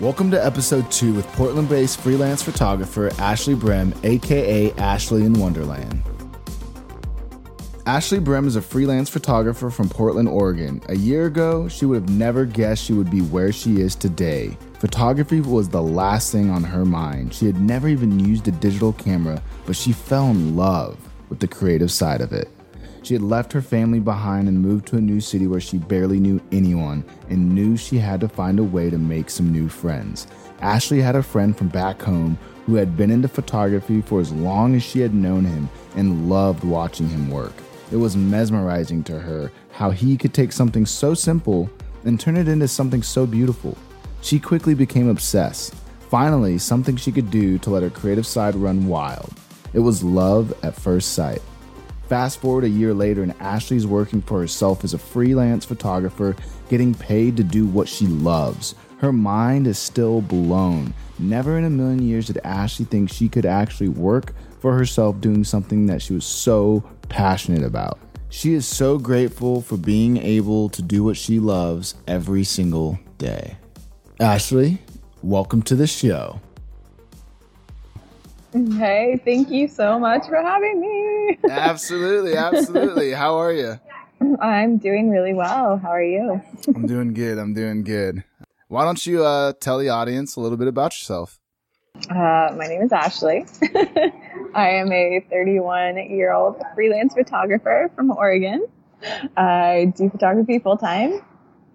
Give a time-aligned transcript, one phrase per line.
[0.00, 6.00] Welcome to episode two with Portland based freelance photographer Ashley Brem, aka Ashley in Wanderland.
[7.86, 10.82] Ashley Brem is a freelance photographer from Portland, Oregon.
[10.88, 14.56] A year ago, she would have never guessed she would be where she is today.
[14.80, 17.32] Photography was the last thing on her mind.
[17.32, 20.96] She had never even used a digital camera, but she fell in love
[21.28, 22.48] with the creative side of it.
[23.02, 26.20] She had left her family behind and moved to a new city where she barely
[26.20, 30.28] knew anyone and knew she had to find a way to make some new friends.
[30.60, 34.76] Ashley had a friend from back home who had been into photography for as long
[34.76, 37.54] as she had known him and loved watching him work.
[37.90, 41.68] It was mesmerizing to her how he could take something so simple
[42.04, 43.76] and turn it into something so beautiful.
[44.22, 45.74] She quickly became obsessed.
[46.08, 49.32] Finally, something she could do to let her creative side run wild.
[49.72, 51.42] It was love at first sight.
[52.08, 56.36] Fast forward a year later, and Ashley's working for herself as a freelance photographer,
[56.68, 58.74] getting paid to do what she loves.
[58.98, 60.94] Her mind is still blown.
[61.18, 65.42] Never in a million years did Ashley think she could actually work for herself doing
[65.44, 67.98] something that she was so passionate about.
[68.28, 73.56] She is so grateful for being able to do what she loves every single day.
[74.20, 74.78] Ashley,
[75.22, 76.40] welcome to the show.
[78.52, 81.38] Hey, thank you so much for having me.
[81.48, 83.12] absolutely, absolutely.
[83.22, 83.80] How are you?
[84.40, 85.78] I'm doing really well.
[85.78, 86.42] How are you?
[86.74, 87.38] I'm doing good.
[87.38, 88.24] I'm doing good.
[88.68, 91.40] Why don't you uh, tell the audience a little bit about yourself?
[92.10, 93.46] Uh, my name is Ashley.
[94.54, 98.66] I am a 31 year old freelance photographer from Oregon.
[99.36, 101.22] I do photography full time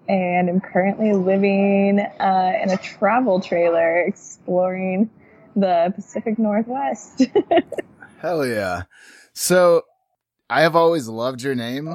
[0.08, 5.09] and I'm currently living uh, in a travel trailer exploring
[5.58, 7.26] the Pacific Northwest.
[8.22, 8.84] Hell yeah.
[9.34, 9.84] So
[10.50, 11.90] I have always loved your name.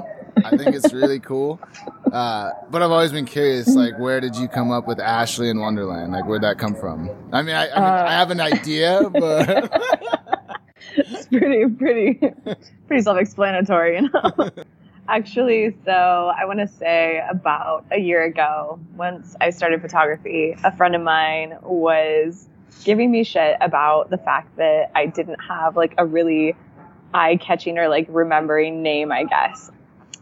[0.45, 1.61] I think it's really cool.
[2.13, 5.57] Uh, but I've always been curious, like, where did you come up with Ashley in
[5.57, 6.11] Wanderland?
[6.11, 7.09] Like, where'd that come from?
[7.33, 9.73] I mean, I, I, mean, uh, I have an idea, but
[10.99, 12.21] it's pretty, pretty,
[12.87, 14.51] pretty self-explanatory, you know.
[15.09, 15.91] Actually, so
[16.37, 21.01] I want to say about a year ago, once I started photography, a friend of
[21.01, 22.47] mine was
[22.85, 26.57] giving me shit about the fact that I didn't have like a really
[27.15, 29.71] eye catching or like remembering name, I guess.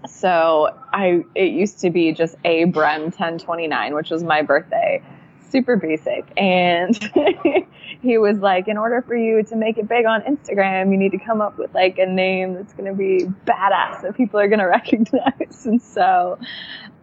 [0.09, 5.03] So I, it used to be just A Brem 1029, which was my birthday.
[5.51, 6.25] Super basic.
[6.37, 6.97] And
[8.03, 11.13] he was like, in order for you to make it big on Instagram, you need
[11.13, 14.49] to come up with like a name that's going to be badass that people are
[14.49, 15.67] going to recognize.
[15.67, 16.39] And so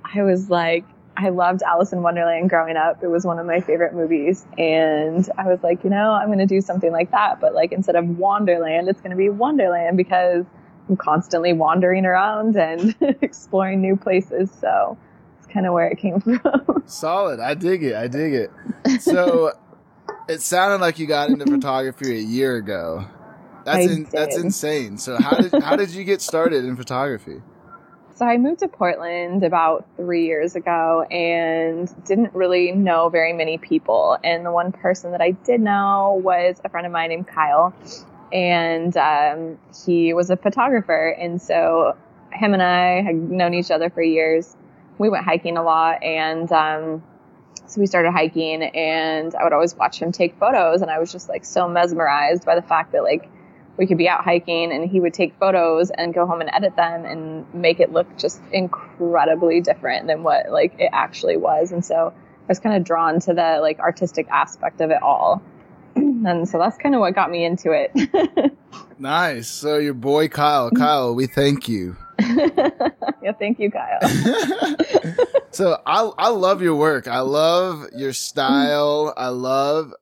[0.03, 0.85] I was like,
[1.17, 3.03] I loved Alice in Wonderland growing up.
[3.03, 4.45] It was one of my favorite movies.
[4.57, 7.41] And I was like, you know, I'm going to do something like that.
[7.41, 10.45] But like instead of Wanderland, it's going to be Wonderland because
[10.88, 14.51] I'm constantly wandering around and exploring new places.
[14.61, 14.95] So
[15.39, 16.83] it's kind of where it came from.
[16.85, 17.39] Solid.
[17.39, 17.95] I dig it.
[17.95, 19.01] I dig it.
[19.01, 19.53] So
[20.29, 23.07] it sounded like you got into photography a year ago.
[23.66, 24.97] That's in, that's insane.
[24.97, 27.41] So how did how did you get started in photography?
[28.17, 33.59] So I moved to Portland about three years ago and didn't really know very many
[33.59, 34.17] people.
[34.23, 37.75] And the one person that I did know was a friend of mine named Kyle.
[38.33, 41.09] And um, he was a photographer.
[41.09, 41.95] And so
[42.33, 44.55] him and I had known each other for years.
[44.97, 46.01] We went hiking a lot.
[46.01, 47.03] And um,
[47.67, 50.81] so we started hiking and I would always watch him take photos.
[50.81, 53.29] And I was just like so mesmerized by the fact that like
[53.78, 56.76] we could be out hiking and he would take photos and go home and edit
[56.76, 61.72] them and make it look just incredibly different than what like it actually was.
[61.72, 65.42] And so i was kind of drawn to the like artistic aspect of it all.
[66.26, 67.92] And so that's kind of what got me into it.
[69.00, 69.48] Nice.
[69.48, 70.72] So your boy kyle.
[70.72, 71.96] Kyle we thank you.
[73.22, 74.00] Yeah thank you kyle.
[75.52, 77.08] So I, I love your work.
[77.08, 79.14] I love your style.
[79.16, 79.94] I love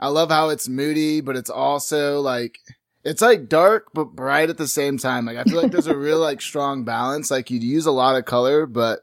[0.00, 2.58] i love how it's moody but it's also like
[3.04, 5.26] it's like dark but bright at the same time.
[5.26, 7.30] Like I feel like there's a real like strong balance.
[7.30, 9.00] Like you'd use a lot of color, but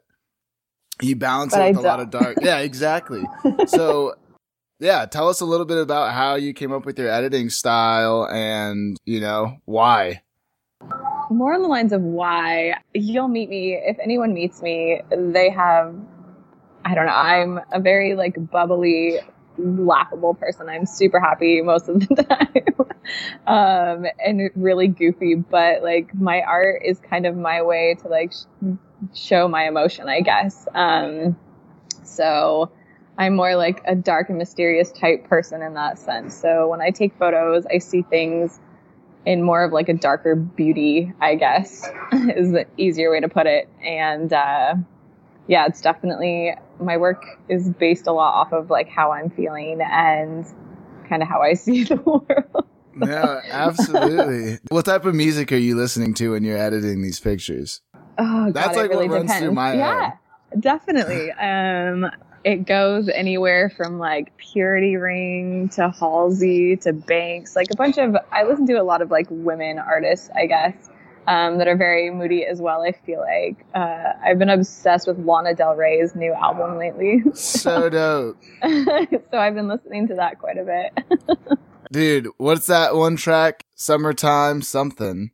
[1.01, 2.37] you balance but it with a lot of dark.
[2.41, 3.23] Yeah, exactly.
[3.67, 4.15] so
[4.81, 8.27] yeah, tell us a little bit about how you came up with your editing style
[8.31, 10.23] and, you know, why.
[11.29, 13.73] More on the lines of why you'll meet me.
[13.75, 15.95] If anyone meets me, they have,
[16.83, 19.19] I don't know, I'm a very like bubbly,
[19.61, 20.69] laughable person.
[20.69, 22.91] I'm super happy most of the time.
[23.47, 28.33] um, and really goofy, but like my art is kind of my way to like
[28.33, 28.65] sh-
[29.13, 30.67] show my emotion, I guess.
[30.73, 31.37] Um,
[32.03, 32.71] so
[33.17, 36.35] I'm more like a dark and mysterious type person in that sense.
[36.35, 38.59] So when I take photos, I see things
[39.25, 43.45] in more of like a darker beauty, I guess, is the easier way to put
[43.45, 43.69] it.
[43.83, 44.75] And, uh,
[45.47, 49.79] yeah, it's definitely my work is based a lot off of like how I'm feeling
[49.81, 50.45] and
[51.07, 52.67] kind of how I see the world.
[53.01, 54.59] yeah, absolutely.
[54.69, 57.81] what type of music are you listening to when you're editing these pictures?
[58.17, 59.45] Oh, God, That's like really what runs depends.
[59.45, 60.09] through my yeah,
[60.51, 60.61] head.
[60.61, 61.31] definitely.
[61.31, 62.11] Um,
[62.43, 68.15] it goes anywhere from like Purity Ring to Halsey to Banks, like a bunch of.
[68.31, 70.73] I listen to a lot of like women artists, I guess,
[71.27, 72.81] um, that are very moody as well.
[72.81, 77.89] I feel like uh, I've been obsessed with Lana Del Rey's new album lately, So
[77.91, 78.37] dope.
[78.63, 81.37] so I've been listening to that quite a bit.
[81.91, 83.65] Dude, what's that one track?
[83.75, 85.31] Summertime something.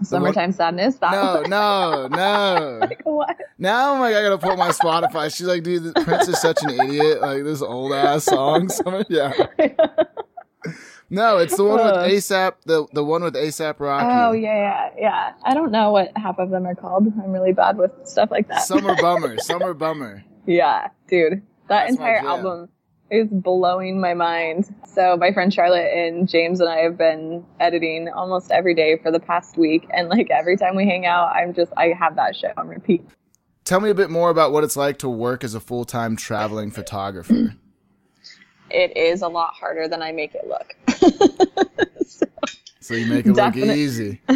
[0.00, 0.94] Summertime Sadness.
[0.98, 1.50] That No, one.
[1.50, 2.78] no, no.
[2.80, 3.36] like what?
[3.58, 5.34] Now I'm like, I gotta pull my Spotify.
[5.36, 7.20] She's like, dude, Prince is such an idiot.
[7.20, 8.68] Like this old ass song.
[8.68, 9.32] Summer- yeah.
[11.10, 11.94] No, it's the one with.
[11.94, 12.54] ASAP.
[12.66, 14.06] The the one with ASAP Rocky.
[14.06, 15.32] Oh yeah, yeah, yeah.
[15.42, 17.06] I don't know what half of them are called.
[17.22, 18.62] I'm really bad with stuff like that.
[18.62, 19.38] Summer bummer.
[19.38, 20.24] Summer bummer.
[20.46, 22.68] yeah, dude, that That's entire album
[23.10, 24.74] is blowing my mind.
[24.86, 29.10] So my friend Charlotte and James and I have been editing almost every day for
[29.10, 32.36] the past week, and like every time we hang out, I'm just I have that
[32.36, 33.02] shit on repeat.
[33.64, 36.16] Tell me a bit more about what it's like to work as a full time
[36.16, 37.54] traveling photographer.
[38.70, 40.74] It is a lot harder than I make it look.
[40.98, 42.26] So-
[42.80, 44.20] So you make it look easy.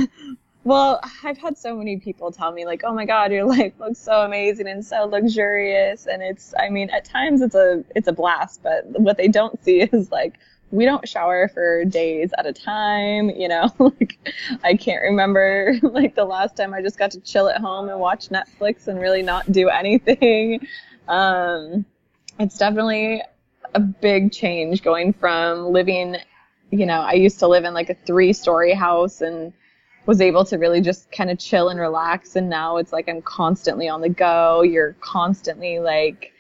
[0.65, 3.99] Well, I've had so many people tell me like, "Oh my god, your life looks
[3.99, 8.13] so amazing and so luxurious." And it's I mean, at times it's a it's a
[8.13, 10.35] blast, but what they don't see is like
[10.71, 13.73] we don't shower for days at a time, you know?
[13.81, 14.19] like
[14.63, 17.99] I can't remember like the last time I just got to chill at home and
[17.99, 20.65] watch Netflix and really not do anything.
[21.09, 21.85] Um
[22.39, 23.21] it's definitely
[23.75, 26.17] a big change going from living,
[26.73, 29.53] you know, I used to live in like a three-story house and
[30.07, 33.23] was able to really just kind of chill and relax and now it's like I'm
[33.23, 34.63] constantly on the go.
[34.63, 36.33] You're constantly like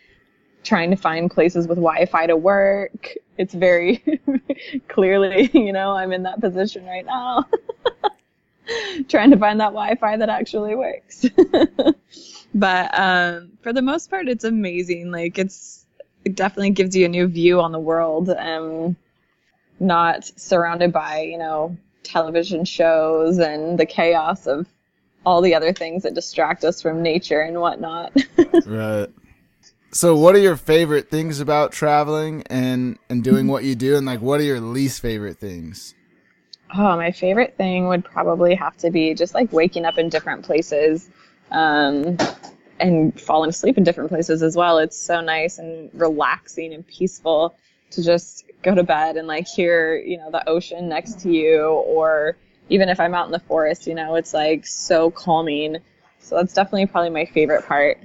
[0.65, 3.15] trying to find places with Wi-Fi to work.
[3.37, 4.03] It's very
[4.89, 7.45] clearly, you know, I'm in that position right now.
[9.09, 11.27] trying to find that Wi-Fi that actually works.
[12.55, 15.11] but um for the most part it's amazing.
[15.11, 15.85] Like it's
[16.25, 18.31] it definitely gives you a new view on the world.
[18.31, 18.97] Um
[19.83, 24.67] not surrounded by, you know, television shows and the chaos of
[25.25, 28.17] all the other things that distract us from nature and whatnot.
[28.67, 29.09] Right.
[29.93, 34.07] So what are your favorite things about traveling and and doing what you do and
[34.07, 35.95] like what are your least favorite things?
[36.75, 40.45] oh, my favorite thing would probably have to be just like waking up in different
[40.45, 41.11] places
[41.51, 42.17] um,
[42.81, 44.79] and falling asleep in different places as well.
[44.79, 47.55] It's so nice and relaxing and peaceful
[47.91, 51.65] to just go to bed and like hear, you know, the ocean next to you
[51.65, 52.37] or
[52.69, 55.79] even if I'm out in the forest, you know, it's like so calming.
[56.19, 57.99] So that's definitely probably my favorite part.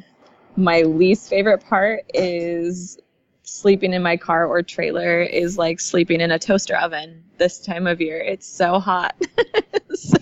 [0.56, 2.98] My least favorite part is
[3.44, 7.88] sleeping in my car or trailer is like sleeping in a toaster oven this time
[7.88, 8.20] of year.
[8.20, 9.16] It's so hot.
[9.94, 10.18] so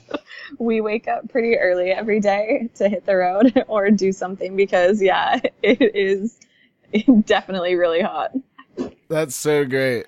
[0.59, 5.01] we wake up pretty early every day to hit the road or do something because
[5.01, 6.39] yeah, it is
[7.25, 8.31] definitely really hot.
[9.07, 10.05] That's so great.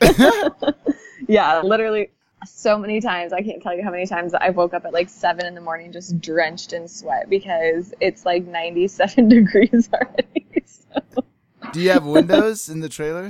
[1.28, 2.10] Yeah, literally
[2.46, 3.32] so many times.
[3.32, 5.60] I can't tell you how many times I've woke up at like seven in the
[5.60, 10.46] morning just drenched in sweat because it's like 97 degrees already.
[10.66, 11.24] So.
[11.72, 13.28] Do you have windows in the trailer?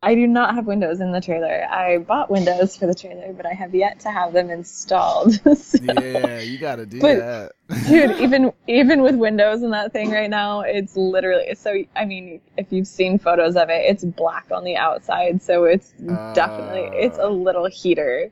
[0.00, 1.66] I do not have windows in the trailer.
[1.68, 5.40] I bought windows for the trailer, but I have yet to have them installed.
[5.56, 7.52] So- Yeah, you got to do But- that.
[7.88, 11.82] dude, even even with windows in that thing right now, it's literally so.
[11.96, 15.90] I mean, if you've seen photos of it, it's black on the outside, so it's
[16.34, 18.30] definitely it's a little heater.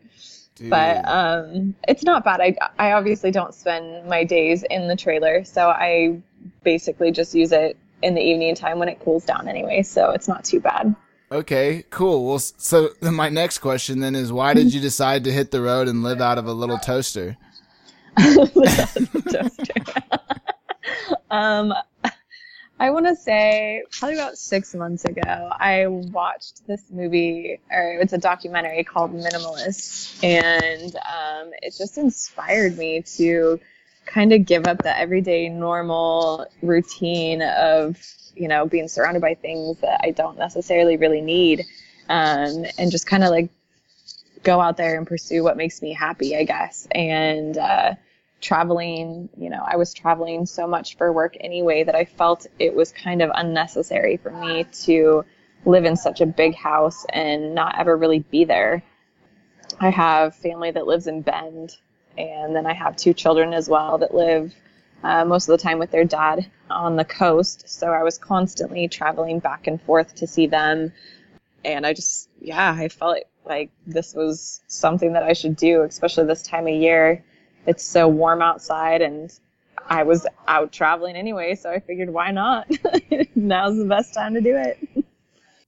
[0.54, 0.70] Dude.
[0.70, 2.40] But um, it's not bad.
[2.40, 6.20] I I obviously don't spend my days in the trailer, so I
[6.62, 9.82] basically just use it in the evening time when it cools down anyway.
[9.82, 10.94] So it's not too bad.
[11.30, 12.26] Okay, cool.
[12.26, 15.61] Well, so then my next question then is why did you decide to hit the
[15.61, 17.37] road and live out of a little toaster?
[18.18, 19.75] Toaster.
[21.30, 21.75] um,
[22.78, 28.12] I want to say probably about six months ago, I watched this movie, or it's
[28.12, 33.61] a documentary called Minimalist, and um, it just inspired me to
[34.06, 37.99] kind of give up the everyday normal routine of
[38.37, 41.64] you know being surrounded by things that I don't necessarily really need,
[42.09, 43.50] um, and just kind of like
[44.43, 47.57] go out there and pursue what makes me happy, I guess, and.
[47.57, 47.95] Uh,
[48.40, 52.75] traveling, you know, I was traveling so much for work anyway that I felt it
[52.75, 55.25] was kind of unnecessary for me to
[55.64, 58.83] live in such a big house and not ever really be there.
[59.81, 61.76] I have family that lives in Bend,
[62.16, 64.55] and then I have two children as well that live
[65.02, 67.68] uh, most of the time with their dad on the coast.
[67.68, 70.92] So I was constantly traveling back and forth to see them.
[71.64, 76.26] And I just, yeah, I felt like this was something that I should do, especially
[76.26, 77.24] this time of year.
[77.66, 79.32] It's so warm outside and
[79.88, 82.68] I was out traveling anyway, so I figured why not?
[83.34, 84.78] Now's the best time to do it.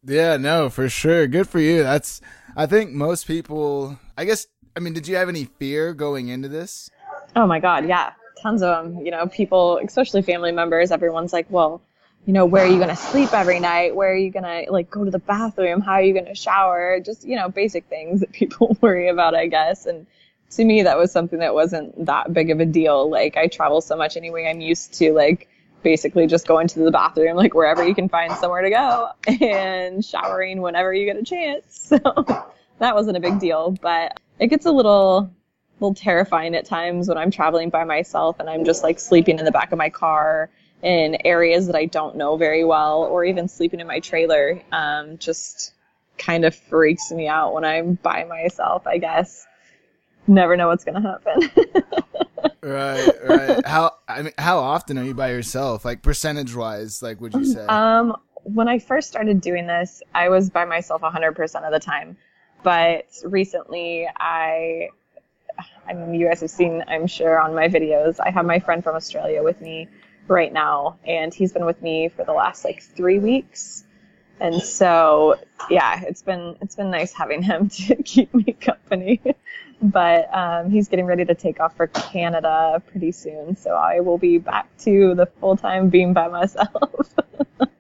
[0.05, 1.27] Yeah, no, for sure.
[1.27, 1.83] Good for you.
[1.83, 2.21] That's
[2.57, 6.49] I think most people I guess I mean, did you have any fear going into
[6.49, 6.91] this?
[7.37, 8.13] Oh my god, yeah.
[8.41, 9.05] Tons of them.
[9.05, 11.83] You know, people, especially family members, everyone's like, "Well,
[12.29, 13.97] you know, where are you going to sleep every night?
[13.97, 15.81] Where are you going to like go to the bathroom?
[15.81, 17.01] How are you going to shower?
[17.01, 19.87] Just, you know, basic things that people worry about, I guess.
[19.87, 20.07] And
[20.51, 23.11] to me, that was something that wasn't that big of a deal.
[23.11, 24.47] Like I travel so much anyway.
[24.47, 25.49] I'm used to like
[25.83, 29.09] basically just going to the bathroom, like wherever you can find somewhere to go
[29.41, 31.65] and showering whenever you get a chance.
[31.89, 31.99] So
[32.79, 35.31] that wasn't a big deal, but it gets a little,
[35.81, 39.45] little terrifying at times when I'm traveling by myself and I'm just like sleeping in
[39.45, 40.51] the back of my car
[40.83, 44.61] in areas that I don't know very well, or even sleeping in my trailer.
[44.73, 45.73] Um, just
[46.19, 49.47] kind of freaks me out when I'm by myself, I guess.
[50.27, 52.53] Never know what's going to happen.
[52.63, 53.67] right, right.
[53.67, 55.85] How I mean, how often are you by yourself?
[55.85, 57.65] Like percentage wise, like would you say?
[57.67, 62.17] Um, when I first started doing this, I was by myself 100% of the time.
[62.63, 64.89] But recently, I,
[65.89, 68.83] I mean, you guys have seen, I'm sure, on my videos, I have my friend
[68.83, 69.89] from Australia with me
[70.29, 73.85] right now, and he's been with me for the last like three weeks.
[74.41, 75.37] And so,
[75.69, 79.21] yeah, it's been it's been nice having him to keep me company.
[79.83, 84.19] but um, he's getting ready to take off for Canada pretty soon, so I will
[84.19, 87.15] be back to the full time being by myself.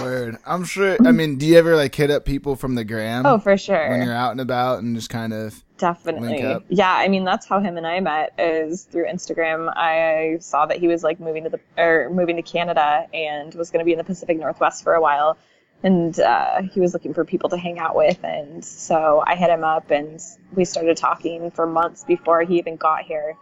[0.00, 0.38] Word.
[0.46, 0.96] I'm sure.
[1.04, 3.26] I mean, do you ever like hit up people from the gram?
[3.26, 3.90] Oh, for sure.
[3.90, 6.64] When you're out and about and just kind of definitely.
[6.68, 9.72] Yeah, I mean that's how him and I met is through Instagram.
[9.76, 13.70] I saw that he was like moving to the or moving to Canada and was
[13.70, 15.36] going to be in the Pacific Northwest for a while,
[15.82, 19.50] and uh, he was looking for people to hang out with, and so I hit
[19.50, 20.20] him up and
[20.54, 23.36] we started talking for months before he even got here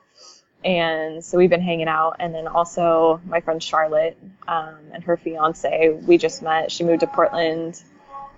[0.65, 2.17] and so we've been hanging out.
[2.19, 6.71] And then also my friend charlotte um, and her fiance we just met.
[6.71, 7.83] She moved to portland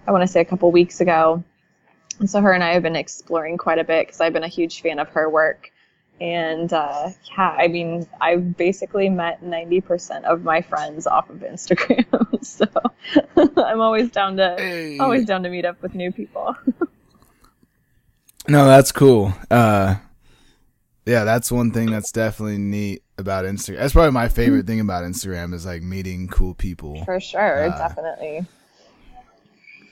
[0.07, 1.43] i want to say a couple weeks ago.
[2.19, 4.49] And so her and i have been exploring quite a bit because i've been a
[4.49, 5.71] huge fan of her work.
[6.21, 12.07] And uh, yeah i mean i've basically met 90% of my friends off of instagram.
[12.45, 12.67] So
[13.63, 14.99] i'm always down to hey.
[14.99, 16.55] always down to meet up with new people.
[18.49, 19.33] No that's cool.
[19.51, 19.97] Uh
[21.05, 23.79] yeah, that's one thing that's definitely neat about Instagram.
[23.79, 27.05] That's probably my favorite thing about Instagram is like meeting cool people.
[27.05, 28.47] For sure, uh, definitely.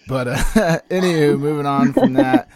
[0.06, 0.34] But uh,
[0.90, 2.48] anywho, moving on from that.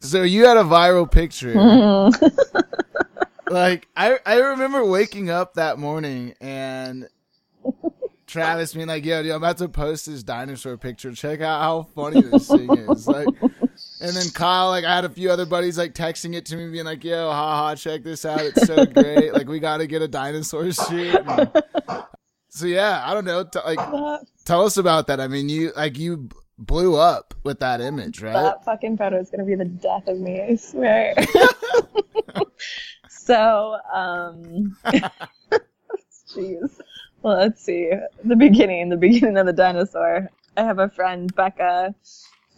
[0.00, 1.54] So you had a viral picture.
[3.50, 7.08] like I I remember waking up that morning and
[8.26, 11.12] Travis being like, "Yo, dude, I'm about to post this dinosaur picture.
[11.12, 13.28] Check out how funny this thing is." Like
[14.00, 16.70] and then Kyle, like, I had a few other buddies like texting it to me,
[16.70, 18.40] being like, "Yo, haha, check this out!
[18.40, 19.32] It's so great!
[19.34, 21.50] like, we got to get a dinosaur shoot." And,
[22.48, 23.44] so yeah, I don't know.
[23.44, 23.78] T- like,
[24.44, 25.20] tell us about that.
[25.20, 26.28] I mean, you like you
[26.58, 28.32] blew up with that image, right?
[28.32, 30.40] That fucking photo is gonna be the death of me.
[30.40, 31.14] I swear.
[33.08, 34.76] so, um,
[36.34, 36.80] jeez.
[37.22, 37.90] Well, let's see.
[38.24, 40.30] The beginning, the beginning of the dinosaur.
[40.56, 41.94] I have a friend, Becca,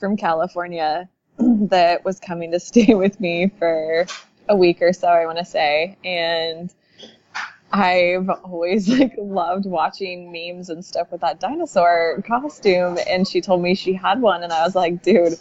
[0.00, 1.08] from California,
[1.38, 4.06] that was coming to stay with me for
[4.48, 5.96] a week or so, I want to say.
[6.04, 6.72] And
[7.72, 12.98] I've always like loved watching memes and stuff with that dinosaur costume.
[13.08, 15.38] And she told me she had one, and I was like, dude,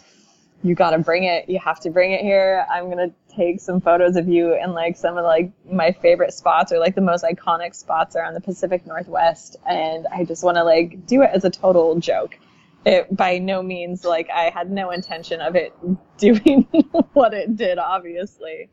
[0.62, 1.48] you gotta bring it.
[1.48, 2.66] You have to bring it here.
[2.70, 6.72] I'm gonna take some photos of you in like some of like my favorite spots
[6.72, 9.56] or like the most iconic spots around the Pacific Northwest.
[9.66, 12.38] And I just want to like do it as a total joke
[12.84, 15.72] it by no means like I had no intention of it
[16.18, 16.66] doing
[17.12, 18.70] what it did, obviously.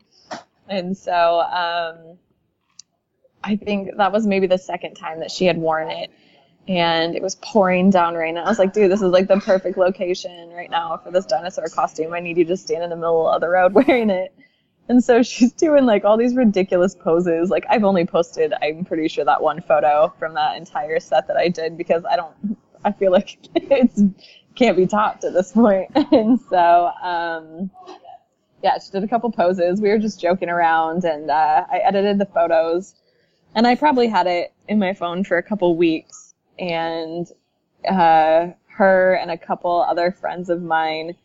[0.68, 2.18] And so um,
[3.42, 6.10] I think that was maybe the second time that she had worn it.
[6.68, 8.36] And it was pouring down rain.
[8.36, 11.26] And I was like, dude, this is like the perfect location right now for this
[11.26, 12.12] dinosaur costume.
[12.12, 14.32] I need you to stand in the middle of the road wearing it.
[14.88, 17.50] And so she's doing like all these ridiculous poses.
[17.50, 21.36] Like I've only posted, I'm pretty sure that one photo from that entire set that
[21.36, 24.02] I did because I don't I feel like it's
[24.54, 25.90] can't be topped at this point.
[26.12, 27.70] and so, um,
[28.62, 29.80] yeah, she did a couple poses.
[29.80, 32.94] We were just joking around, and uh, I edited the photos,
[33.54, 36.34] and I probably had it in my phone for a couple weeks.
[36.58, 37.26] And
[37.88, 41.16] uh, her and a couple other friends of mine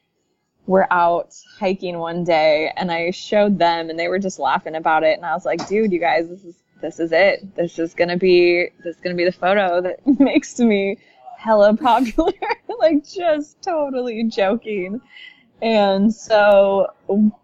[0.65, 5.03] were out hiking one day, and I showed them, and they were just laughing about
[5.03, 5.17] it.
[5.17, 7.55] And I was like, "Dude, you guys, this is this is it.
[7.55, 10.97] This is gonna be this is gonna be the photo that makes me
[11.45, 12.33] hella popular.
[12.79, 14.99] like just totally joking.
[15.61, 16.87] And so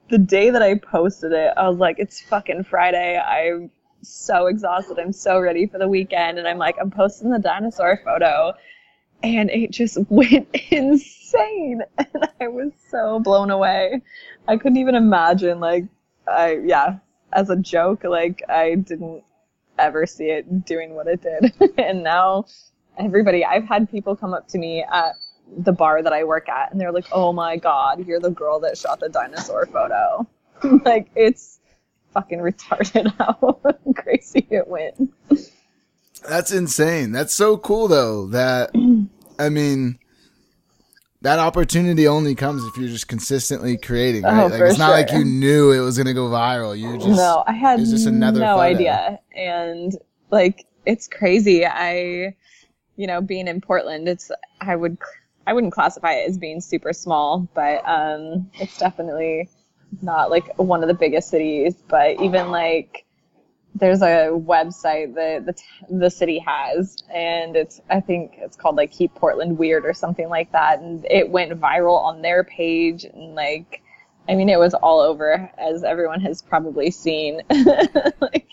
[0.10, 3.18] the day that I posted it, I was like, it's fucking Friday.
[3.18, 5.00] I'm so exhausted.
[5.00, 6.38] I'm so ready for the weekend.
[6.38, 8.54] And I'm like, I'm posting the dinosaur photo.
[9.24, 11.84] And it just went insane.
[11.98, 14.02] And I was so blown away.
[14.48, 15.86] I couldn't even imagine, like,
[16.28, 16.98] I, yeah,
[17.32, 19.24] as a joke, like, I didn't
[19.78, 21.54] ever see it doing what it did.
[21.78, 22.46] and now
[22.98, 25.14] everybody, I've had people come up to me at
[25.58, 28.60] the bar that I work at, and they're like, "Oh my god, you're the girl
[28.62, 30.28] that shot the dinosaur photo."
[30.86, 31.60] like it's
[32.14, 33.60] fucking retarded how
[33.96, 35.14] crazy it went.
[36.28, 37.12] That's insane.
[37.12, 38.28] That's so cool though.
[38.28, 38.72] That
[39.40, 39.98] I mean,
[41.22, 44.24] that opportunity only comes if you're just consistently creating.
[44.24, 44.44] Right?
[44.44, 44.96] Oh, like it's not sure.
[44.96, 46.78] like you knew it was gonna go viral.
[46.78, 48.60] You just no, I had just another no photo.
[48.60, 49.98] idea, and
[50.30, 51.66] like it's crazy.
[51.66, 52.36] I,
[52.96, 54.98] you know, being in Portland, it's I would
[55.46, 59.50] I wouldn't classify it as being super small, but um, it's definitely
[60.02, 61.76] not like one of the biggest cities.
[61.88, 63.06] But even like
[63.76, 68.92] there's a website that the the city has, and it's I think it's called like
[68.92, 73.36] Keep Portland Weird or something like that, and it went viral on their page, and
[73.36, 73.82] like
[74.30, 77.42] I mean it was all over, as everyone has probably seen.
[78.22, 78.48] like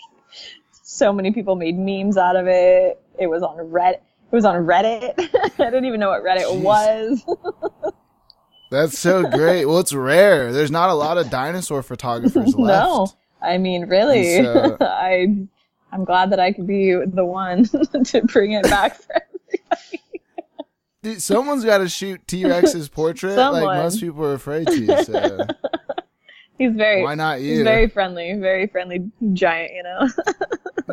[0.71, 3.01] so many people made memes out of it.
[3.19, 4.01] It was on Reddit.
[4.31, 5.13] It was on Reddit.
[5.59, 6.61] I didn't even know what Reddit Jeez.
[6.61, 7.93] was.
[8.71, 9.65] That's so great.
[9.65, 10.53] Well, it's rare.
[10.53, 12.57] There's not a lot of dinosaur photographers left.
[12.57, 13.07] no,
[13.41, 14.43] I mean really.
[14.43, 15.35] So- I
[15.91, 20.03] I'm glad that I could be the one to bring it back for everybody.
[21.01, 23.33] Dude, someone's got to shoot T Rex's portrait.
[23.35, 23.63] Someone.
[23.63, 25.03] Like most people are afraid to.
[25.05, 25.47] So
[26.59, 27.63] He's very why not he's you?
[27.63, 30.07] very friendly, very friendly giant, you know.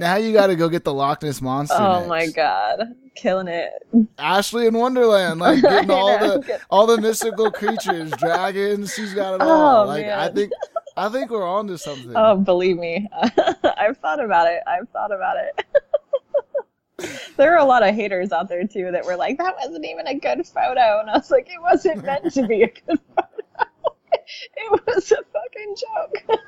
[0.00, 1.76] Now you got to go get the Loch Ness monster.
[1.78, 2.08] oh next.
[2.08, 3.70] my god, killing it.
[4.18, 6.38] Ashley in Wanderland, like getting all know.
[6.38, 8.94] the all the mystical creatures, dragons.
[8.94, 9.84] She's got it oh, all.
[9.84, 10.52] Oh, like I think,
[10.96, 12.12] I think we're on to something.
[12.14, 13.08] Oh, believe me,
[13.78, 14.62] I've thought about it.
[14.66, 15.64] I've thought about it.
[17.36, 20.06] there are a lot of haters out there too that were like, "That wasn't even
[20.06, 23.66] a good photo," and I was like, "It wasn't meant to be a good photo.
[24.56, 26.40] it was a fucking joke."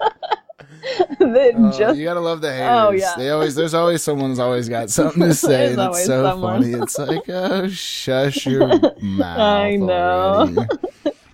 [1.20, 2.68] Oh, just you gotta love the haters.
[2.70, 3.14] Oh, yeah.
[3.16, 6.62] They always there's always someone's always got something to say, and it's so someone.
[6.62, 6.74] funny.
[6.74, 9.38] It's like, oh, shush your mouth.
[9.38, 10.66] I know.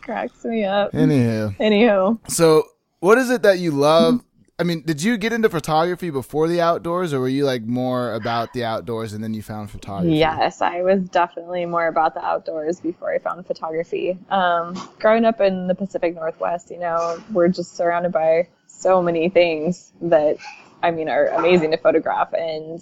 [0.01, 0.93] cracks me up.
[0.93, 2.65] Anywho, Anywho, so
[3.01, 4.23] what is it that you love?
[4.59, 8.15] I mean, did you get into photography before the outdoors, or were you like more
[8.15, 10.17] about the outdoors and then you found photography?
[10.17, 14.17] Yes, I was definitely more about the outdoors before I found photography.
[14.31, 18.49] Um, growing up in the Pacific Northwest, you know, we're just surrounded by
[18.85, 20.37] so many things that,
[20.83, 22.35] I mean, are amazing to photograph.
[22.35, 22.79] And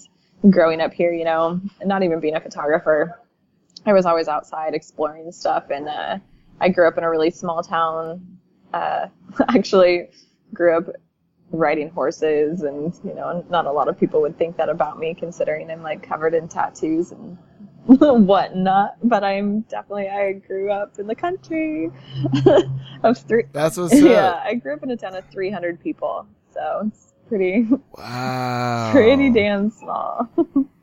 [0.51, 3.21] growing up here, you know, and not even being a photographer,
[3.87, 5.71] I was always outside exploring stuff.
[5.71, 6.19] And uh,
[6.61, 8.39] I grew up in a really small town.
[8.75, 9.07] Uh,
[9.49, 10.09] actually,
[10.53, 10.87] grew up
[11.53, 15.13] riding horses and you know not a lot of people would think that about me
[15.13, 17.37] considering i'm like covered in tattoos and
[17.87, 21.91] whatnot but i'm definitely i grew up in the country
[23.03, 24.43] of three That's what's yeah up.
[24.47, 27.67] i grew up in a town of 300 people so it's pretty
[27.99, 28.91] Wow.
[28.93, 30.29] pretty damn small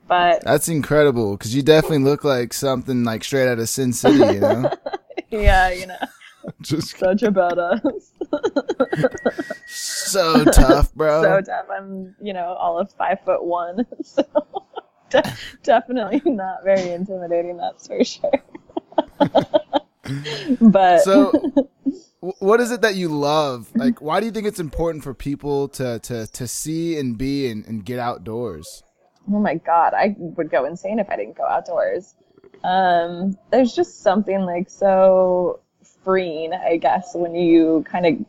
[0.08, 4.18] but That's incredible because you definitely look like something like straight out of Sin City,
[4.18, 4.72] you know?
[5.30, 5.96] yeah you know
[6.62, 8.12] Just such a badass
[9.68, 11.22] so tough, bro.
[11.22, 14.24] so tough i'm you know all of five foot one so
[15.24, 18.44] de- definitely not very intimidating that's for sure
[20.62, 21.34] but So,
[22.40, 23.72] what is it that you love?
[23.76, 27.50] Like, why do you think it's important for people to to to see and be
[27.50, 28.84] and, and get outdoors?
[29.32, 32.16] oh my god i would go insane if i didn't go outdoors
[32.64, 35.60] um there's just something like so
[36.04, 38.26] freeing i guess when you kind of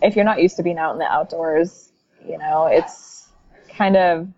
[0.00, 1.92] if you're not used to being out in the outdoors
[2.26, 3.28] you know it's
[3.68, 4.28] kind of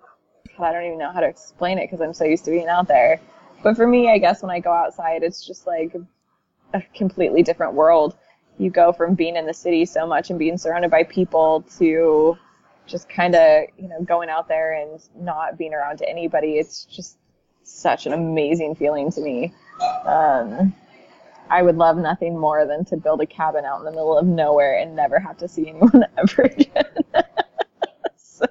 [0.61, 2.69] God, i don't even know how to explain it because i'm so used to being
[2.69, 3.21] out there.
[3.63, 5.95] But for me i guess when i go outside it's just like
[6.73, 8.17] a completely different world.
[8.59, 12.37] You go from being in the city so much and being surrounded by people to
[12.87, 16.59] just kind of you know going out there and not being around to anybody.
[16.59, 17.19] It's just
[17.63, 19.53] such an amazing feeling to me.
[20.05, 20.75] Um,
[21.51, 24.27] i would love nothing more than to build a cabin out in the middle of
[24.27, 27.00] nowhere and never have to see anyone ever again
[28.41, 28.47] so,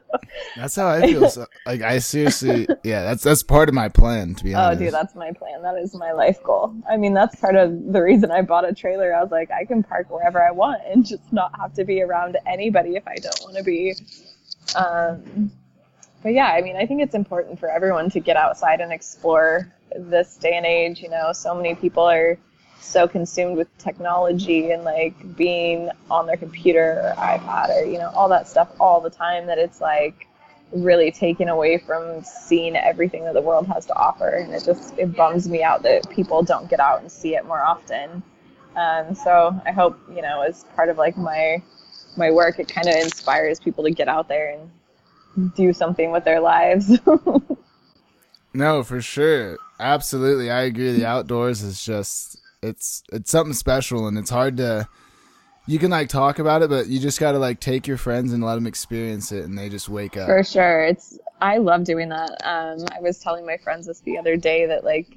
[0.56, 1.30] That's how I feel.
[1.30, 4.36] So, like, I seriously, yeah, that's that's part of my plan.
[4.36, 4.82] To be honest.
[4.82, 7.91] oh dude that's my plan that is my life goal i mean that's part of
[7.91, 10.82] the reason i bought a trailer i was like i can park wherever i want
[10.86, 13.93] and just not have to be around anybody if i don't want to be
[14.75, 15.52] um,
[16.21, 19.73] but yeah, I mean, I think it's important for everyone to get outside and explore
[19.95, 21.02] this day and age.
[21.02, 22.38] You know, so many people are
[22.82, 28.10] so consumed with technology and like being on their computer or iPad or, you know,
[28.15, 30.28] all that stuff all the time that it's like
[30.72, 34.30] really taken away from seeing everything that the world has to offer.
[34.30, 37.46] And it just, it bums me out that people don't get out and see it
[37.46, 38.24] more often.
[38.76, 41.62] Um, so I hope, you know, as part of like my,
[42.18, 44.56] my work, it kind of inspires people to get out there
[45.36, 47.00] and do something with their lives.
[48.54, 49.58] no, for sure.
[49.80, 50.52] Absolutely.
[50.52, 50.92] I agree.
[50.94, 54.88] The outdoors is just it's it's something special and it's hard to
[55.67, 58.34] you can like talk about it but you just got to like take your friends
[58.34, 60.28] and let them experience it and they just wake up.
[60.28, 60.86] For sure.
[60.86, 62.32] It's i love doing that.
[62.43, 65.08] Um, i was telling my friends this the other day that like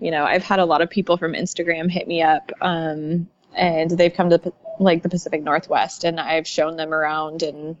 [0.00, 3.90] you know i've had a lot of people from instagram hit me up um, and
[3.90, 7.76] they've come to like the pacific northwest and i've shown them around and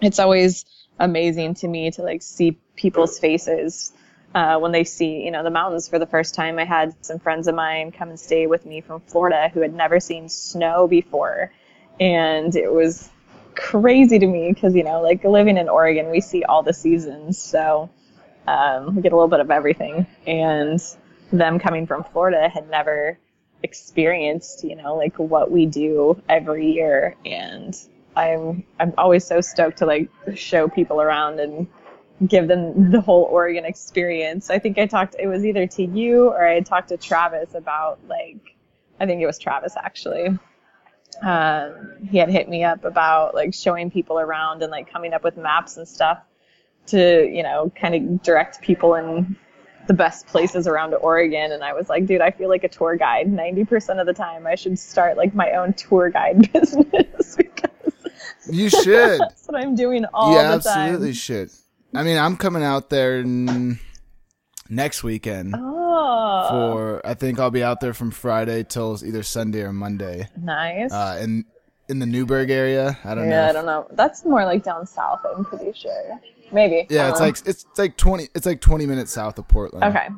[0.00, 0.64] it's always
[0.98, 3.92] amazing to me to like see people's faces
[4.34, 6.58] uh, when they see you know the mountains for the first time.
[6.58, 9.74] I had some friends of mine come and stay with me from Florida who had
[9.74, 11.52] never seen snow before,
[12.00, 13.10] and it was
[13.54, 17.38] crazy to me because you know like living in Oregon we see all the seasons,
[17.38, 17.90] so
[18.46, 20.06] um, we get a little bit of everything.
[20.26, 20.80] And
[21.32, 23.18] them coming from Florida had never
[23.62, 27.74] experienced you know like what we do every year and
[28.14, 31.66] I'm I'm always so stoked to like show people around and
[32.26, 34.50] give them the whole Oregon experience.
[34.50, 37.54] I think I talked, it was either to you or I had talked to Travis
[37.54, 38.56] about like,
[39.00, 40.38] I think it was Travis actually.
[41.22, 45.22] Um, he had hit me up about like showing people around and like coming up
[45.22, 46.18] with maps and stuff
[46.86, 49.36] to, you know, kind of direct people in
[49.86, 51.52] the best places around Oregon.
[51.52, 53.26] And I was like, dude, I feel like a tour guide.
[53.26, 57.70] 90% of the time I should start like my own tour guide business because
[58.48, 59.20] you should.
[59.20, 60.88] that's what I'm doing all you the time.
[60.88, 61.50] You absolutely should.
[61.94, 63.78] I mean, I'm coming out there n-
[64.68, 65.54] next weekend.
[65.56, 66.48] Oh.
[66.50, 70.28] For I think I'll be out there from Friday till either Sunday or Monday.
[70.36, 70.92] Nice.
[70.92, 71.44] Uh, in
[71.88, 72.98] in the Newberg area.
[73.04, 73.36] I don't yeah, know.
[73.36, 73.86] Yeah, I don't know.
[73.92, 75.20] That's more like down south.
[75.24, 76.20] I'm pretty sure.
[76.52, 76.86] Maybe.
[76.90, 78.28] Yeah, it's like it's like twenty.
[78.34, 79.84] It's like twenty minutes south of Portland.
[79.84, 80.08] Okay.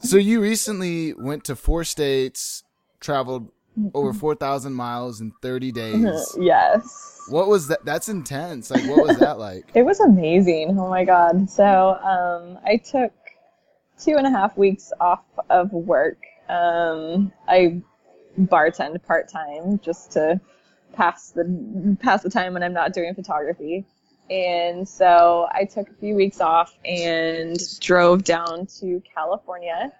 [0.00, 2.62] So you recently went to four states,
[3.00, 3.50] traveled
[3.94, 6.36] over four thousand miles in thirty days.
[6.38, 7.14] yes.
[7.28, 7.84] What was that?
[7.84, 8.70] That's intense.
[8.70, 9.70] Like, what was that like?
[9.74, 10.76] it was amazing.
[10.78, 11.50] Oh my god.
[11.50, 13.12] So, um, I took
[13.98, 16.18] two and a half weeks off of work.
[16.48, 17.82] Um, I
[18.38, 20.40] bartend part time just to
[20.92, 23.84] pass the pass the time when I'm not doing photography.
[24.30, 29.90] And so I took a few weeks off and drove down to California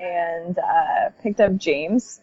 [0.00, 2.20] and uh, picked up James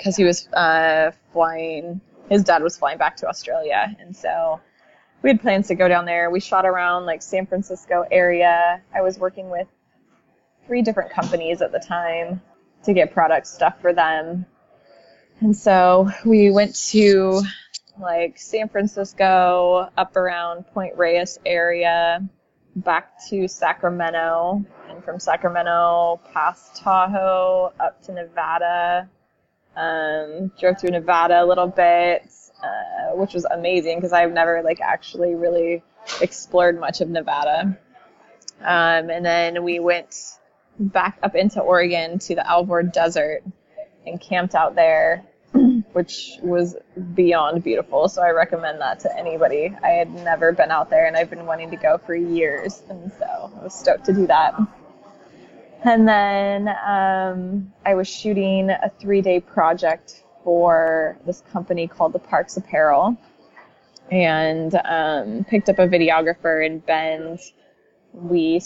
[0.00, 4.60] because he was uh, flying his dad was flying back to Australia, and so
[5.20, 6.30] we had plans to go down there.
[6.30, 8.80] We shot around like San Francisco area.
[8.94, 9.66] I was working with
[10.66, 12.40] three different companies at the time
[12.84, 14.46] to get product stuff for them.
[15.40, 17.42] And so we went to
[17.98, 22.26] like San Francisco, up around Point Reyes area,
[22.76, 29.10] back to Sacramento, and from Sacramento past Tahoe up to Nevada,
[29.76, 32.30] um, drove through Nevada a little bit,
[32.62, 35.82] uh, which was amazing because I've never like actually really
[36.20, 37.78] explored much of Nevada.
[38.60, 40.38] Um, and then we went
[40.78, 43.42] back up into Oregon to the Alvord Desert
[44.06, 45.24] and camped out there,
[45.92, 46.76] which was
[47.14, 48.08] beyond beautiful.
[48.08, 49.74] So I recommend that to anybody.
[49.82, 53.10] I had never been out there and I've been wanting to go for years, and
[53.18, 54.54] so I was stoked to do that.
[55.82, 62.18] And then um, I was shooting a three day project for this company called the
[62.18, 63.16] Parks Apparel
[64.10, 67.38] and um, picked up a videographer in Bend.
[68.12, 68.60] We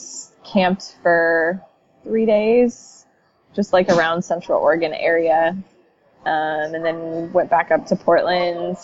[0.44, 1.62] camped for
[2.02, 3.06] three days,
[3.54, 5.56] just like around Central Oregon area,
[6.26, 8.76] um, and then went back up to Portland.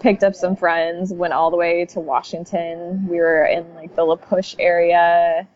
[0.00, 3.06] Picked up some friends, went all the way to Washington.
[3.08, 5.46] We were in like the La Push area,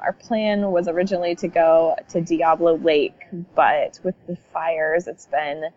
[0.00, 3.18] our plan was originally to go to Diablo Lake,
[3.54, 5.70] but with the fires, it's been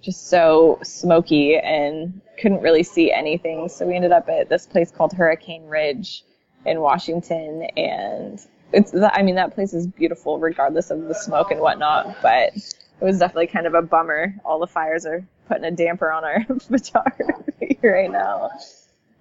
[0.00, 3.68] just so smoky and couldn't really see anything.
[3.68, 6.24] So we ended up at this place called Hurricane Ridge
[6.64, 8.40] in Washington, and
[8.72, 13.04] it's I mean that place is beautiful regardless of the smoke and whatnot, but it
[13.04, 14.34] was definitely kind of a bummer.
[14.44, 18.50] All the fires are putting a damper on our photography right now.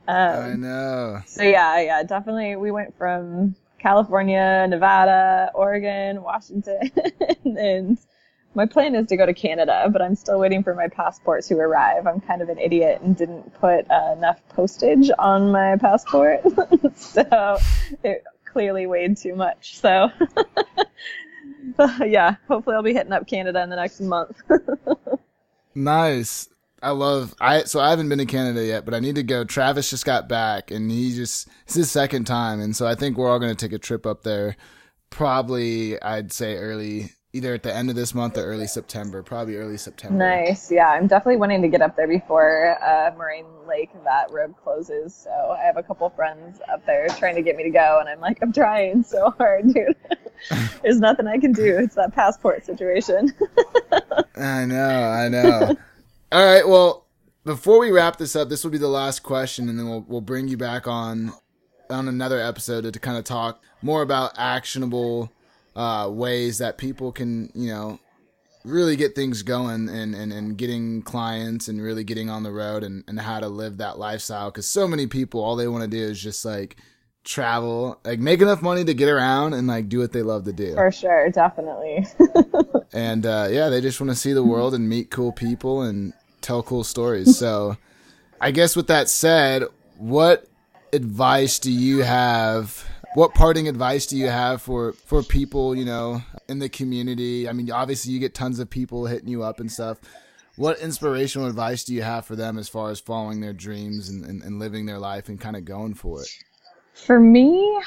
[0.08, 1.22] Um, I know.
[1.26, 2.56] So yeah, yeah, definitely.
[2.56, 6.92] We went from California, Nevada, Oregon, Washington,
[7.46, 7.98] and
[8.56, 11.56] my plan is to go to Canada, but I'm still waiting for my passport to
[11.56, 12.08] arrive.
[12.08, 16.42] I'm kind of an idiot and didn't put uh, enough postage on my passport,
[16.96, 17.58] so
[18.04, 19.78] it clearly weighed too much.
[19.78, 20.10] So,
[22.06, 24.42] yeah, hopefully I'll be hitting up Canada in the next month.
[25.76, 26.50] nice.
[26.82, 29.44] I love I so I haven't been to Canada yet, but I need to go.
[29.44, 33.18] Travis just got back and he just it's his second time and so I think
[33.18, 34.56] we're all going to take a trip up there
[35.10, 39.56] probably I'd say early either at the end of this month or early September, probably
[39.56, 40.18] early September.
[40.18, 40.72] Nice.
[40.72, 45.14] Yeah, I'm definitely wanting to get up there before uh, Moraine Lake that road closes.
[45.14, 48.10] So I have a couple friends up there trying to get me to go, and
[48.10, 49.96] I'm like, I'm trying so hard, dude.
[50.82, 51.78] There's nothing I can do.
[51.78, 53.32] It's that passport situation.
[54.36, 54.90] I know.
[54.90, 55.76] I know.
[56.32, 56.68] All right.
[56.68, 57.06] Well,
[57.44, 60.22] before we wrap this up, this will be the last question, and then we'll we'll
[60.22, 61.34] bring you back on
[61.90, 65.32] on another episode to, to kind of talk more about actionable
[65.76, 68.00] uh, ways that people can, you know,
[68.66, 72.84] really get things going and, and, and getting clients and really getting on the road
[72.84, 74.52] and, and how to live that lifestyle.
[74.52, 76.76] Cause so many people, all they want to do is just like
[77.24, 80.54] travel, like make enough money to get around and like do what they love to
[80.54, 80.76] do.
[80.76, 81.30] For sure.
[81.30, 82.06] Definitely.
[82.94, 86.14] and, uh, yeah, they just want to see the world and meet cool people and
[86.42, 87.38] tell cool stories.
[87.38, 87.78] So
[88.42, 89.64] I guess with that said,
[89.98, 90.48] what
[90.94, 96.22] advice do you have what parting advice do you have for for people you know
[96.48, 97.50] in the community?
[97.50, 100.00] I mean obviously you get tons of people hitting you up and stuff.
[100.56, 104.26] What inspirational advice do you have for them as far as following their dreams and,
[104.26, 106.30] and, and living their life and kind of going for it?
[106.94, 107.82] For me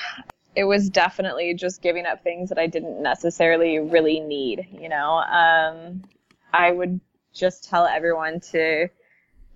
[0.55, 5.15] it was definitely just giving up things that i didn't necessarily really need you know?
[5.15, 6.03] Um,
[6.53, 7.01] i would
[7.35, 8.89] just tell everyone to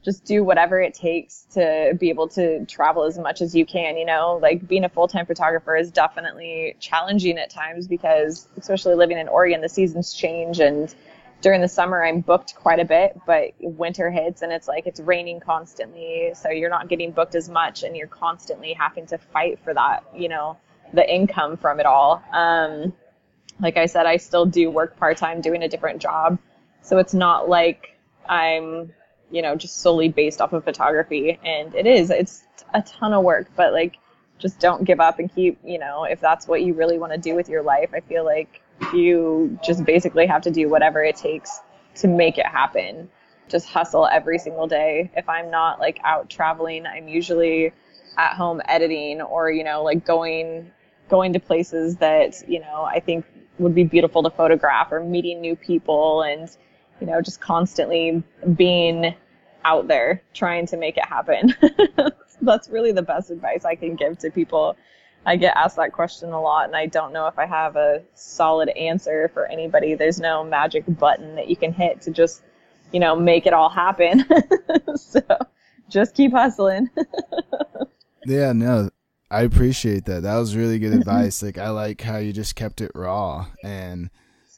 [0.05, 3.97] just do whatever it takes to be able to travel as much as you can.
[3.97, 8.95] You know, like being a full time photographer is definitely challenging at times because, especially
[8.95, 10.95] living in Oregon, the seasons change and
[11.43, 15.01] during the summer I'm booked quite a bit, but winter hits and it's like it's
[15.01, 19.59] raining constantly, so you're not getting booked as much and you're constantly having to fight
[19.62, 20.57] for that, you know,
[20.95, 22.23] the income from it all.
[22.33, 22.93] Um,
[23.61, 26.39] like I said, I still do work part time doing a different job,
[26.87, 28.92] so it's not like I'm
[29.31, 31.38] you know, just solely based off of photography.
[31.44, 32.44] And it is, it's
[32.75, 33.99] a ton of work, but like,
[34.38, 37.18] just don't give up and keep, you know, if that's what you really want to
[37.18, 38.61] do with your life, I feel like
[38.92, 41.61] you just basically have to do whatever it takes
[41.96, 43.09] to make it happen.
[43.49, 45.11] Just hustle every single day.
[45.16, 47.72] If I'm not like out traveling, I'm usually
[48.18, 50.70] at home editing or, you know, like going
[51.09, 53.25] going to places that, you know, I think
[53.59, 56.55] would be beautiful to photograph or meeting new people and
[57.01, 58.23] you know, just constantly
[58.55, 59.15] being
[59.65, 61.55] out there trying to make it happen.
[62.43, 64.77] That's really the best advice I can give to people.
[65.27, 68.03] I get asked that question a lot, and I don't know if I have a
[68.15, 69.95] solid answer for anybody.
[69.95, 72.43] There's no magic button that you can hit to just,
[72.93, 74.25] you know, make it all happen.
[74.95, 75.21] so
[75.91, 76.89] just keep hustling.
[78.27, 78.91] yeah, no,
[79.29, 80.23] I appreciate that.
[80.23, 81.01] That was really good mm-hmm.
[81.01, 81.43] advice.
[81.43, 84.11] Like, I like how you just kept it raw and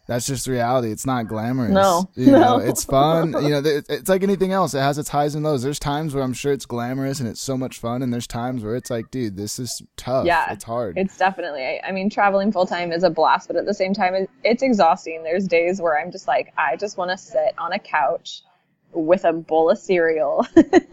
[0.09, 0.91] that's just reality.
[0.91, 1.71] It's not glamorous.
[1.71, 2.59] No, you no.
[2.59, 3.35] it's fun.
[3.43, 4.73] You know, it's like anything else.
[4.73, 5.63] It has its highs and lows.
[5.63, 8.65] There's times where I'm sure it's glamorous and it's so much fun, and there's times
[8.65, 10.25] where it's like, dude, this is tough.
[10.25, 10.97] Yeah, it's hard.
[10.97, 11.63] It's definitely.
[11.63, 14.31] I, I mean, traveling full time is a blast, but at the same time, it,
[14.45, 15.23] it's exhausting.
[15.25, 18.41] There's days where I'm just like, I just want to sit on a couch
[18.95, 20.47] with a bowl of cereal,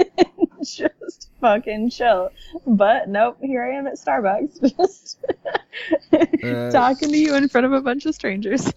[0.75, 2.29] just fucking chill.
[2.65, 5.23] But nope, here I am at Starbucks, just
[6.13, 8.71] uh, talking to you in front of a bunch of strangers.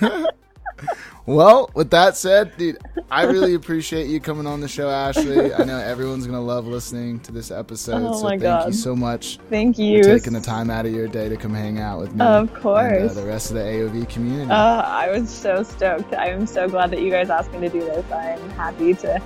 [1.26, 2.78] well, with that said, dude,
[3.10, 5.52] I really appreciate you coming on the show, Ashley.
[5.54, 8.02] I know everyone's gonna love listening to this episode.
[8.02, 8.68] Oh so thank God.
[8.68, 9.38] you so much.
[9.48, 12.14] Thank you for taking the time out of your day to come hang out with
[12.14, 12.24] me.
[12.24, 12.92] Of course.
[12.92, 14.50] And, uh, the rest of the AOV community.
[14.50, 16.14] Uh, I was so stoked.
[16.14, 18.10] I am so glad that you guys asked me to do this.
[18.10, 19.22] I'm happy to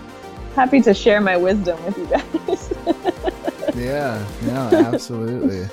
[0.54, 3.76] happy to share my wisdom with you guys.
[3.76, 5.68] yeah, no, absolutely.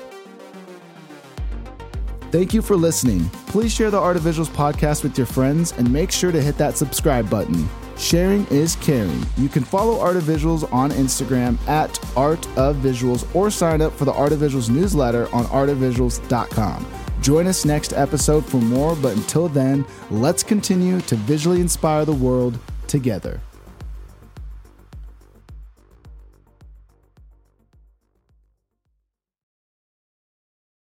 [2.30, 3.28] Thank you for listening.
[3.48, 6.56] Please share the Art of Visuals podcast with your friends and make sure to hit
[6.56, 7.68] that subscribe button.
[7.98, 9.22] Sharing is caring.
[9.36, 13.92] You can follow Art of Visuals on Instagram at Art of Visuals or sign up
[13.92, 16.86] for the Art of Visuals newsletter on artofvisuals.com.
[17.20, 22.14] Join us next episode for more, but until then, let's continue to visually inspire the
[22.14, 23.40] world together.